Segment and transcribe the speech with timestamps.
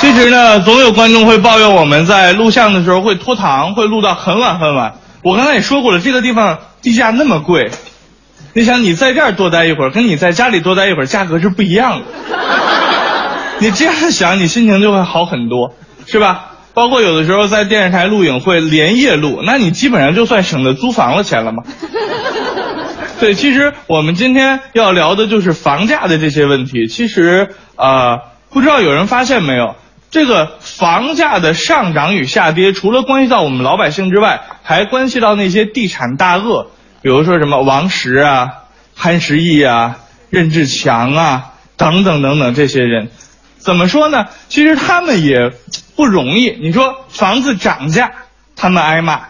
[0.00, 4.94] 其实呢，总有观众会抱怨我们在录像的时候会拖堂，会录到很晚很晚。
[5.22, 7.70] 我刚才也说过了，这个地方地价那么贵，
[8.54, 12.06] 你想你在这儿多待一会儿，跟你在家里多待一会儿价格是不一样的。
[13.60, 15.74] 你这样想，你心情就会好很多，
[16.06, 16.46] 是吧？
[16.72, 21.62] 包括有的时候在电视台录影会连夜录，那你基本上就算省了租房的钱了嘛。
[23.20, 26.86] 对，其实我们今天要聊的就是房价的这些问题。
[26.86, 28.16] 其实啊，
[28.48, 29.76] 不知道有人发现没有，
[30.10, 36.70] 这个房价的上涨与下跌，除了关系到我们老百姓之外，还关系到那些地产大鳄，
[37.00, 38.48] 比如说什么王石啊、
[38.96, 43.10] 潘石屹啊、任志强啊等等等等这些人。
[43.58, 44.26] 怎么说呢？
[44.48, 45.52] 其实他们也
[45.94, 46.58] 不容易。
[46.60, 48.10] 你说房子涨价，
[48.56, 49.28] 他们挨骂；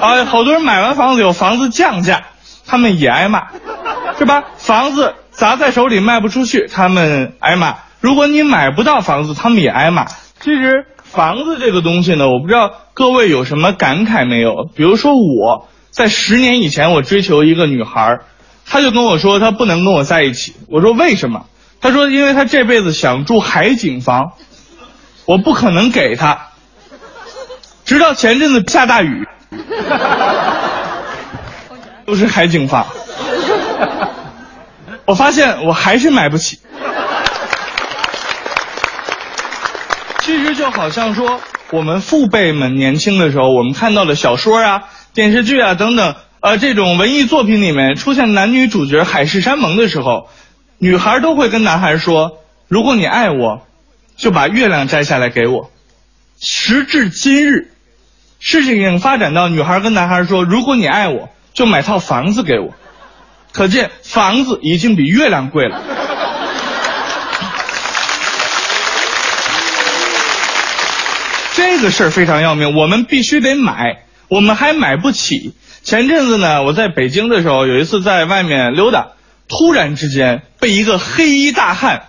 [0.00, 2.24] 啊，好多人买完房子有房子降价，
[2.66, 3.48] 他们也挨骂，
[4.18, 4.42] 是吧？
[4.56, 7.74] 房子砸在手里卖不出去，他们挨骂；
[8.06, 10.06] 如果你买不到房子，他们也挨骂。
[10.38, 14.70] 其实房子这个东西呢，我不知道各位有什么感慨没有？
[14.76, 18.20] 比如说我在十年以前，我追求一个女孩，
[18.64, 20.54] 她就跟我说她不能跟我在一起。
[20.68, 21.46] 我说为什么？
[21.80, 24.34] 她说：“因为她这辈子想住海景房，
[25.24, 26.50] 我不可能给她。
[27.84, 29.26] 直到前阵子下大雨，
[32.06, 32.86] 都是海景房，
[35.06, 36.60] 我发现我还是买不起。
[40.26, 44.82] 其实就好像说，我们父辈们年轻的时候，我们看到的小说啊、
[45.14, 50.28] 电视剧啊等等，呃，这种文艺作品里面出现男女主角海誓山盟的时候。”
[50.78, 53.62] 女孩都会跟男孩说：“如果你爱我，
[54.16, 55.70] 就把月亮摘下来给我。”
[56.42, 57.70] 时至今日，
[58.40, 62.74] 事情已经发展到女孩跟男孩说：“如果你爱我，就买套房子给我。”
[63.54, 65.80] 可见房子已经比月亮贵了。
[71.56, 75.54] 这个事儿非常要命，我们必须得买，我们还买不起。
[75.82, 79.12] 前阵子呢，我在北京的时候，有一次在外面溜达。
[79.48, 82.08] 突然之间被一个黑衣大汉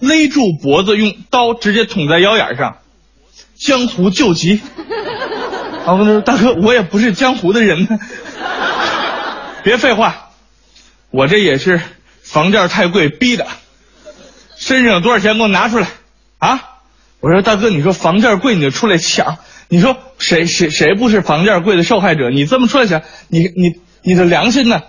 [0.00, 2.76] 勒住脖子，用刀直接捅在腰眼上，
[3.54, 4.60] 江湖救急。
[5.86, 7.98] 我说：“大哥，我也不是江湖的人呢。
[9.62, 10.28] 别废话，
[11.10, 11.80] 我这也是
[12.22, 13.46] 房价太贵逼的。
[14.58, 15.38] 身上有多少钱？
[15.38, 15.88] 给我拿出来
[16.38, 16.72] 啊！”
[17.24, 19.38] 我说：“大哥，你说房价贵你就出来抢，
[19.70, 22.28] 你说谁谁谁不是房价贵的受害者？
[22.28, 24.82] 你这么出来抢，你你你的良心呢？”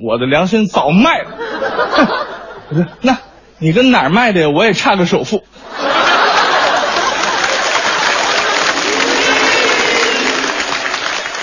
[0.00, 3.18] 我的良心早卖了， 那，
[3.58, 4.48] 你跟哪儿卖的呀？
[4.48, 5.44] 我也差个首付。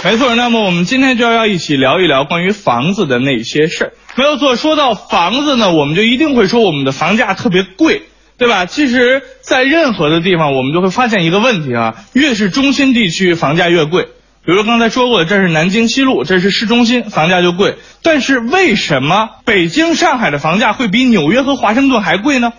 [0.03, 3.93] 没错，那么我们今天就要一起聊一聊关于房子的那些事儿。
[4.15, 8.01] 没有错，说到房子呢，我们就一定会说我们的房价特别贵，
[8.43, 8.65] 对吧？
[8.65, 14.09] 其实，在任何的地方，我们就会发现一个问题啊，越是中心地区，房价越贵。
[14.45, 17.77] 比如刚才说过的，这是南京西路，这是市中心，房价就贵。
[18.01, 22.51] 但是为什么北京、上海的房价会比纽约和华盛顿还贵呢？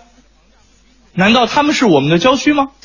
[1.13, 2.69] 难道他们是我们的郊区吗？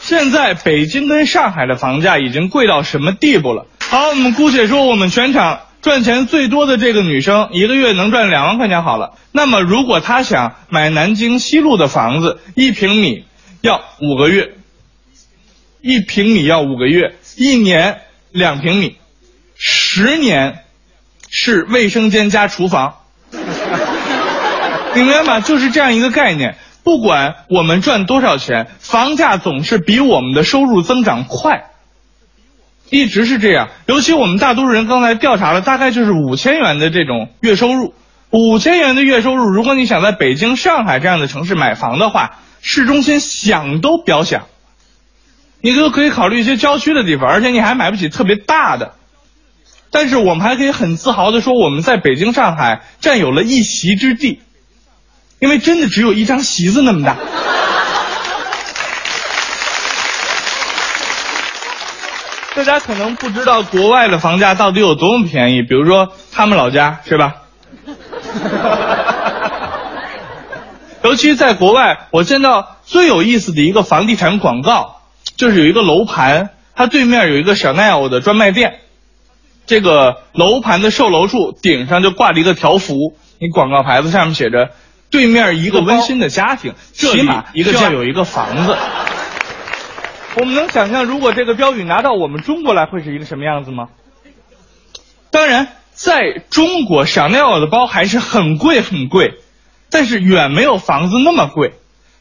[0.00, 3.66] 现在北京跟上海的房价已经贵到什么地步了？
[3.78, 9.14] 好，我们姑且说我们全场赚钱最多的这个女生，一个月能赚两万块钱好了。
[9.32, 13.24] 那么如果她想买南京西路的房子，一平米
[13.60, 14.54] 要五个月。
[15.80, 18.00] 一平米要五个月，一年
[18.32, 18.96] 两平米，
[19.56, 20.64] 十年
[21.30, 22.96] 是卫生间加厨房，
[23.30, 25.40] 你明白吗？
[25.40, 26.56] 就是这样一个概念。
[26.82, 31.70] 不管我们赚多少钱，房价总是比我们的收入增长快，
[32.90, 33.68] 一直是这样。
[33.86, 37.94] 尤其我们大多数人刚才调查了，大概就是五千元的这种月收入，
[38.30, 44.46] 五千元的月收入，如果你想在北京、上海这样的城市买房的话，市中心想都别想。
[45.60, 48.94] 你都可以考虑一些郊区的地方，而且你还买不起特别大的。
[49.90, 54.40] 但是我们还可以很自豪的说，我们在北京、上海占有了一席之地，
[55.40, 57.16] 因为真的只有一张席子那么大。
[62.58, 67.36] 大家可能不知道国外的房价到底有多么便宜，比如说他们老家是吧？
[71.04, 74.96] 尤其在国外，我见到最有意思的一个房地产广告。
[75.36, 78.80] 就是有一个楼盘，它对面有一个小奈 l 的专卖店，
[79.68, 84.70] 这个楼盘的售楼处顶上就挂着一个条幅，你广告牌子上面写着
[85.12, 88.76] “对面一个温馨的家庭，起码一个要有一个房子”。
[90.38, 93.88] 我们能想象，如果这个标语拿到我们中国来，会是一个什么样子吗？
[95.32, 99.40] 当然，在中国，香奈 l 的包还是很贵很贵，
[99.90, 101.72] 但是远没有房子那么贵。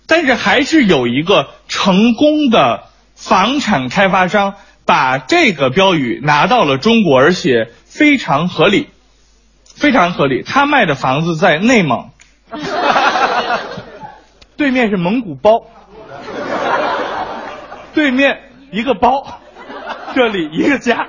[0.08, 8.88] 但是还是有一个成功的房产开发商把这个标语拿到了中国，而且非常合理，
[9.76, 10.42] 非常合理。
[10.42, 12.10] 他卖的房子在内蒙，
[14.58, 15.68] 对面是蒙古包，
[17.94, 19.42] 对面一个包，
[20.16, 21.08] 这里一个家。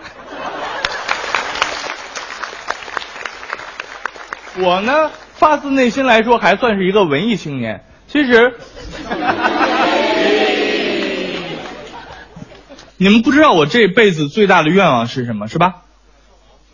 [4.61, 7.85] 我呢，发自内心来说，还算是一个文艺青年。
[8.09, 8.55] 其实，
[12.97, 15.83] 你们不知道我这辈子最大的愿望是什么，是吧？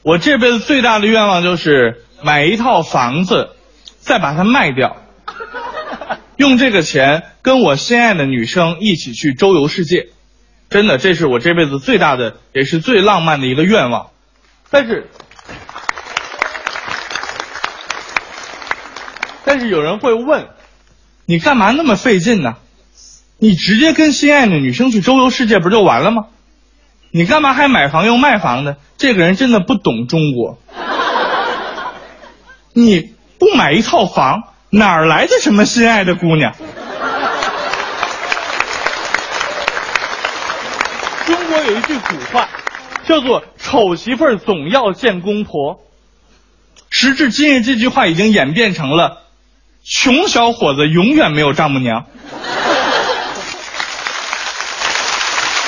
[0.03, 3.51] 我这辈子最大的愿望就是买一套房子，
[4.01, 4.97] 再把它卖掉，
[6.37, 10.09] 用这个钱跟我心爱的女生一起去周游世界。
[10.71, 14.09] 真的，这是我这辈子最大的，也是最浪漫的一个愿望。
[14.71, 15.11] 但是。
[19.45, 20.47] 但是有人会问，
[21.27, 22.57] 你干嘛那么费劲呢？
[23.37, 26.29] 你直接跟心爱的女生去周游世界不就完了吗？
[27.11, 28.77] 你干嘛还买房又卖房呢？
[28.97, 30.59] 这个人真的不懂中国。
[32.73, 36.55] 你不买一套房，哪来的什么心爱的姑娘？
[41.67, 42.49] 有一句古话，
[43.07, 45.81] 叫做“丑媳妇总要见公婆”。
[46.91, 49.23] 时至今日，这句话已经演变成了。
[49.83, 52.05] 穷小伙子永远没有丈母娘。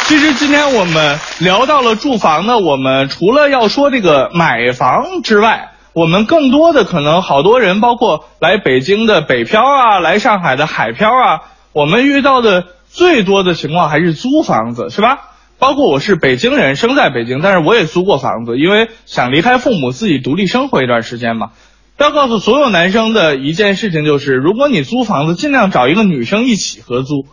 [0.05, 11.41] 其实今天我们聊到了住房呢，我们除了要说这个买房之外，我们更多的可能好多人，包括来北京的北漂啊，来上海的海漂啊，
[11.73, 15.31] 我们遇到的最多的情况还是租房子，是吧？
[15.59, 21.51] 包括我是北京人，生在北京，但是我也租过房子，因为想离开父母，自己独立生活一段时间嘛。
[21.99, 27.25] 要告诉所有男生的一件事情就是，如果你租房子，尽量找一个女生一起合租，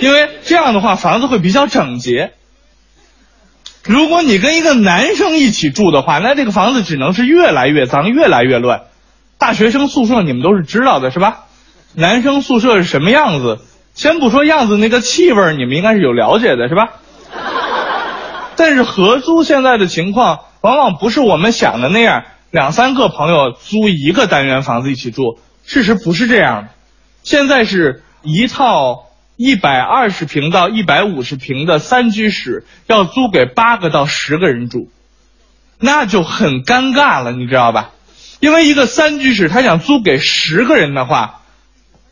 [0.00, 2.32] 因为这样的话房子会比较整洁。
[3.84, 8.84] 如果你跟一个男生一起住的话，那这个房子只能是越来越脏，越来越乱。
[9.38, 11.40] 大学生宿舍你们都是知道的，是吧？
[11.94, 13.58] 男生宿舍是什么样子？
[13.94, 16.88] 先不说样子，那个气味你们应该是有了解的，是吧？
[18.56, 22.24] 但是合租现在的情况，往往不是我们想的那样。
[22.50, 26.68] 两三个朋友租一个单元房子一起住，事实不是这样的。
[27.22, 29.06] 现在是一套
[29.36, 34.90] 一百二十平到一百五十平的三居室，要租给八个到十个人住，
[35.78, 37.90] 那就很尴尬了，你知道吧？
[38.40, 41.41] 因为一个三居室，他想租给十个人的话，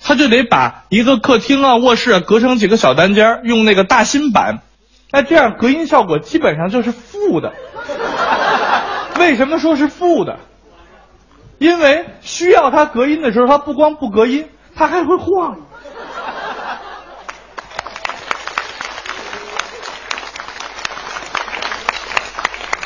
[0.03, 4.61] 他就得把一个客厅啊、卧室啊隔成几个小单间，用那个大新板，
[5.11, 7.53] 那这样隔音效果基本上就是负的。
[9.19, 10.39] 为什么说是负的？
[11.59, 15.59] 因为需要它隔音的时候，它不光不隔音，它还会晃。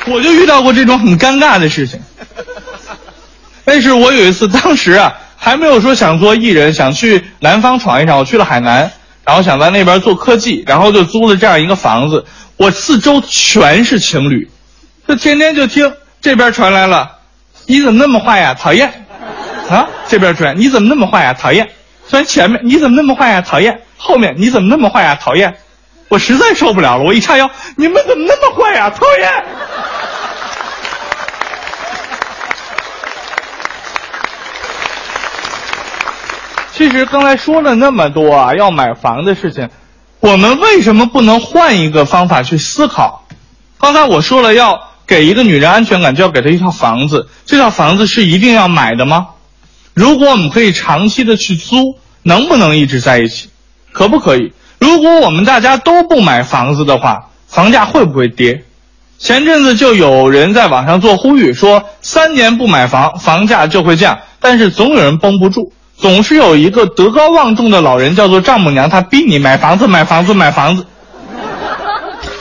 [0.07, 2.03] 我就遇到过这种很尴尬的事情。
[3.65, 5.15] 但是我有一次，当时啊，
[5.45, 8.19] 还没有说想做艺人，想去南方闯一闯。
[8.19, 8.91] 我去了海南，
[9.27, 12.25] 然后想在那边做科技，然后就租了这样一个房子。
[12.57, 14.51] 我四周全是情侣，
[15.07, 15.93] 就天天就听。
[16.23, 17.19] 这边传来了，
[17.67, 18.55] 你怎么那么坏呀？
[18.55, 19.05] 讨厌！
[19.69, 21.35] 啊，这边传，你怎么那么坏呀？
[21.35, 21.69] 讨厌！
[22.09, 23.43] 虽然前面，你怎么那么坏呀？
[23.43, 23.79] 讨厌！
[23.99, 25.15] 后面，你怎么那么坏呀？
[25.21, 25.55] 讨厌！
[26.09, 28.89] 我实在受不了了，我一叉腰，你们怎么那么坏呀？
[28.89, 29.31] 讨厌！
[36.77, 39.69] 其实刚才说了那么多啊，要买房的事情，
[40.21, 43.27] 我们为什么不能换一个方法去思考？
[43.79, 44.89] 刚才我说了要。
[45.07, 47.29] 给一个女人安全感，就要给她一套房子。
[47.45, 49.27] 这套房子是一定要买的吗？
[49.93, 53.51] 如果我们可以长期的去租，能不能一直在一起？
[53.93, 54.55] 可不可以？
[54.79, 58.65] 如果我们大家都不买房子的话，房价会不会跌？
[59.19, 64.19] 前阵子就有人在网上做呼吁，说三年不买房，房价就会降。
[64.41, 65.75] 但是总有人绷不住，
[66.05, 70.87] 总是有一个德高望重的老人，叫做丈母娘，她逼你买房子，买房子，买房子。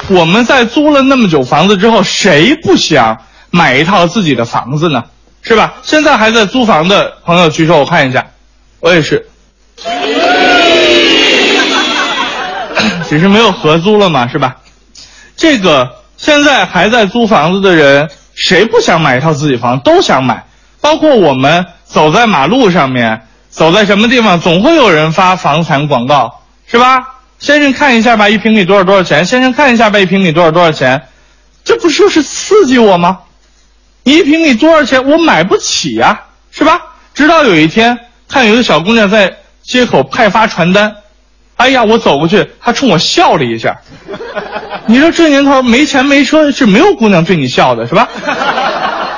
[0.09, 3.17] 我们在租了那么久房子之后，谁不想
[3.51, 5.01] 买一套自己的房子呢？
[5.43, 5.75] 是吧？
[5.81, 8.25] 现在还在租房的朋友举手，我看一下。
[8.81, 9.25] 我也是，
[13.07, 14.57] 只是没有合租了嘛，是吧？
[15.37, 19.79] 这个现在还在租房子的人，谁不想买一套自己房？
[19.79, 20.43] 都想买。
[20.81, 27.07] 包括我们走在马路上面，走在什么地方，总会有人发房产广告，是吧？
[27.37, 29.23] 先生看一下吧，一平米多少多少钱？
[29.23, 31.03] 先生看一下吧，一平米多少多少钱？
[31.63, 33.19] 这不就是刺激我吗？
[34.03, 35.07] 一平米多少钱？
[35.07, 36.19] 我买不起呀，
[36.51, 36.81] 是吧？
[37.13, 39.31] 直到有一天，看有个小姑娘在
[39.61, 40.95] 街口派发传单。
[41.57, 43.77] 哎呀，我走过去，她冲我笑了一下。
[44.87, 48.09] 你说这年头没钱没车是没有姑娘对你笑的，是吧？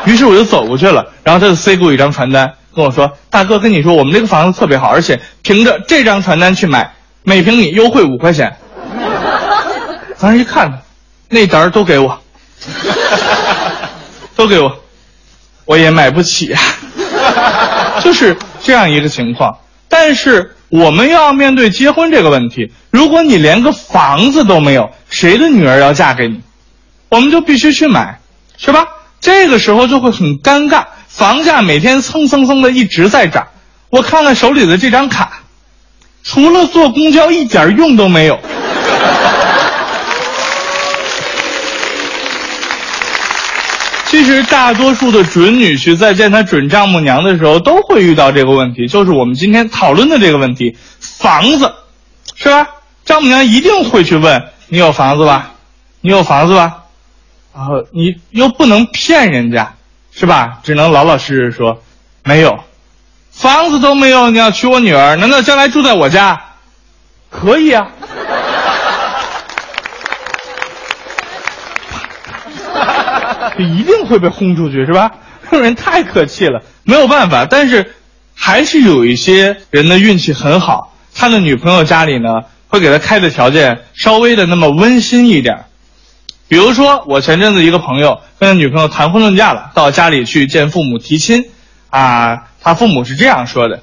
[0.03, 8.57] 于是我就走过去了，然后她就塞给我一张传单，跟我说：“大哥，跟你说，我们这个房子特别好，而且凭着这张传单去买，每平米优惠五块钱。
[10.19, 10.81] ”当时一看，
[11.29, 12.19] 那单儿都给我，
[14.35, 14.71] 都给我，
[15.65, 16.61] 我也买不起啊，
[18.03, 19.57] 就是这样一个情况。
[19.87, 20.51] 但是。
[20.69, 26.41] 我们要面对结婚这个问题，如果你连个房子都没有，谁的女儿要嫁给你？
[27.07, 28.19] 我们就必须去买，
[28.57, 28.87] 是吧？
[29.21, 30.83] 这个时候就会很尴尬，
[31.15, 33.47] 房价每天蹭蹭蹭的一直在涨。
[33.89, 35.39] 我看看手里的这张卡，
[36.23, 38.37] 除了坐公交一点用都没有。
[44.07, 51.73] 其实大多数的准女婿在见他准丈母娘的时候，都会遇到这个问题，就是我们今天讨论的这个问题：房子，
[52.35, 52.67] 是吧？
[53.05, 55.53] 丈母娘一定会去问你有房子吧？
[56.01, 56.83] 你有房子吧？
[57.55, 59.74] 然后你又不能骗人家，
[60.17, 60.59] 是吧？
[60.63, 61.83] 只能老老实实说
[62.23, 62.57] 没有，
[63.31, 65.17] 房子都没有，你要娶我女儿？
[65.17, 66.41] 难道将来住在我家？
[67.29, 67.87] 可以啊。
[73.57, 75.11] 就 一定会被轰出去，是吧？
[75.51, 77.45] 这人太客气了，没有办法。
[77.45, 77.93] 但是，
[78.33, 85.65] 还是有一些人的运气很好，他的女朋友家里呢，会给他开的条件稍微的那么温馨一点。
[86.47, 91.45] 比如说，我前阵子一个朋友跟女朋友谈婚论嫁了，到家里去见父母提亲，
[91.89, 93.81] 啊，他父母是这样说的：“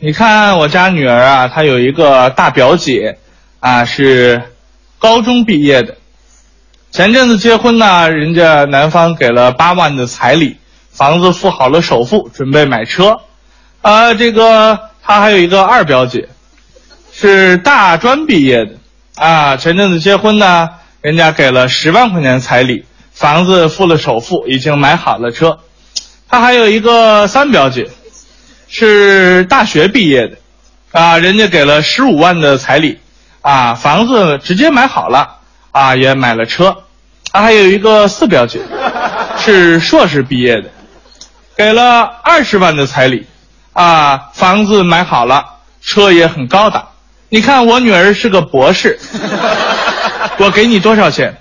[0.00, 3.18] 你看我家女儿啊，她有一个大表姐，
[3.60, 4.42] 啊，是
[4.98, 5.96] 高中毕业的。”
[6.90, 10.56] 前阵子结婚呢，人家男方给了八万的彩礼，
[10.90, 13.20] 房子付好了首付，准备买车。
[13.82, 16.28] 啊，这个他还有一个二表姐，
[17.12, 18.72] 是大专毕业的，
[19.16, 20.68] 啊，前阵子结婚呢，
[21.00, 25.58] 人家给了十万块钱彩礼，房子付了首付，已经买好了车。
[26.28, 27.88] 他还有一个三表姐，
[28.68, 30.36] 是大学毕业的，
[30.92, 32.98] 啊，人家给了十五万的彩礼，
[33.40, 35.36] 啊，房子直接买好了。
[35.72, 36.76] 啊，也买了车，
[37.32, 38.58] 他还有一个四表姐，
[39.38, 40.64] 是硕士毕业的，
[41.56, 43.24] 给了二十万的彩礼，
[43.72, 45.44] 啊，房子买好了，
[45.80, 46.88] 车也很高档。
[47.28, 48.98] 你看我女儿是个博士，
[50.40, 51.36] 我给你多少钱？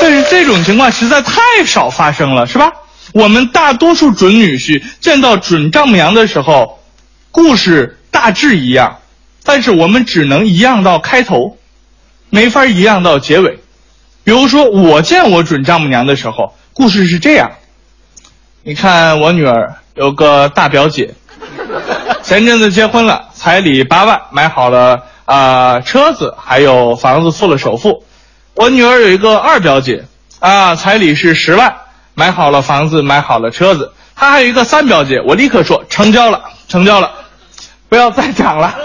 [0.00, 2.72] 但是这种情况实在太少发生了，是吧？
[3.12, 6.78] 我们大多数准女婿见到准丈母娘的时候，
[7.32, 8.98] 故事大致一样。
[9.42, 11.56] 但是我们只能一样到开头，
[12.30, 13.58] 没法一样到结尾。
[14.22, 17.50] 比如说，我见我准丈母娘的时候，故事是这样：
[18.62, 21.12] 你看，我女儿有个大表姐，
[22.22, 28.02] 前阵子结婚了，彩礼八万，买好了啊车子，还有房子付了首付。
[28.54, 30.04] 我女儿有一个二表姐，
[30.40, 31.72] 啊，彩礼是十万，
[32.14, 33.92] 买好了房子，买好了车子。
[34.16, 37.12] 她还有一个三表姐，我立刻说成交了，成交了，
[37.88, 38.74] 不要再讲了。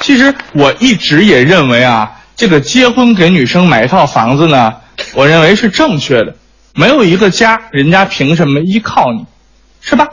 [0.00, 4.72] 其实我一直也认为啊，这个结婚给女生买一套房子呢，
[5.12, 6.34] 我认为是正确的。
[6.76, 9.24] 没有一个家，人家凭什么依靠你，
[9.80, 10.06] 是吧？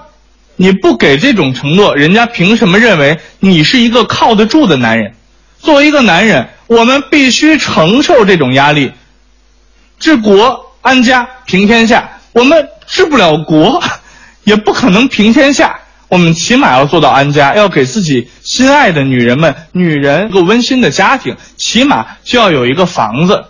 [0.55, 5.13] 你不给这种承诺，人家凭什么认为你是一个靠得住的男人？
[5.60, 8.91] 作为一个男人，我们必须承受这种压力，
[10.00, 12.10] 治国安家平天下。
[12.32, 13.84] 我们治不了国，
[14.43, 15.79] 也不可能平天下。
[16.08, 23.43] 我们起码要做到安家，要给自己心爱的女人们、女人一个温馨的家庭，起码就要有一个房子。